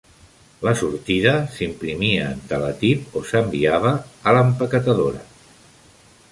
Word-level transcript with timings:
La 0.67 0.71
sortida 0.79 1.33
s'imprimia 1.57 2.25
en 2.29 2.41
teletip 2.53 3.19
o 3.21 3.25
s'enviava 3.33 3.95
a 4.33 4.37
l'empaquetadora. 4.39 5.25